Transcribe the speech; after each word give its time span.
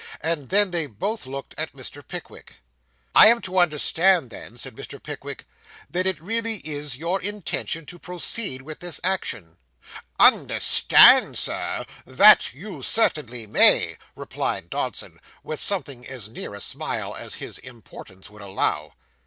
And 0.21 0.49
then 0.49 0.71
they 0.71 0.87
both 0.87 1.27
looked 1.27 1.53
at 1.59 1.73
Mr. 1.73 2.01
Pickwick. 2.01 2.55
'I 3.13 3.27
am 3.27 3.41
to 3.41 3.59
understand, 3.59 4.31
then,' 4.31 4.57
said 4.57 4.73
Mr. 4.75 4.97
Pickwick, 5.03 5.45
'that 5.91 6.07
it 6.07 6.19
really 6.19 6.55
is 6.67 6.97
your 6.97 7.21
intention 7.21 7.85
to 7.85 7.99
proceed 7.99 8.63
with 8.63 8.79
this 8.79 8.99
action?' 9.03 9.59
'Understand, 10.19 11.37
sir! 11.37 11.85
that 12.07 12.51
you 12.51 12.81
certainly 12.81 13.45
may,' 13.45 13.95
replied 14.15 14.71
Dodson, 14.71 15.19
with 15.43 15.61
something 15.61 16.07
as 16.07 16.27
near 16.27 16.55
a 16.55 16.61
smile 16.61 17.15
as 17.15 17.35
his 17.35 17.59
importance 17.59 18.27
would 18.27 18.41
allow. 18.41 18.93